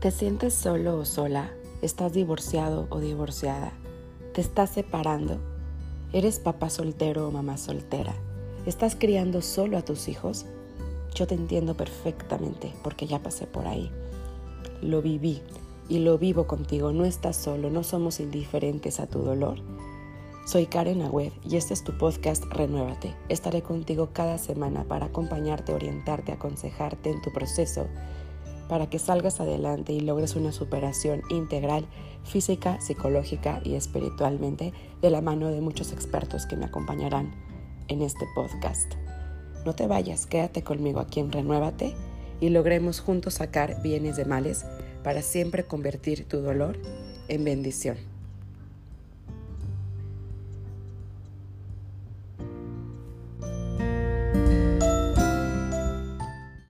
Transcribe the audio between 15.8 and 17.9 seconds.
y lo vivo contigo. No estás solo, no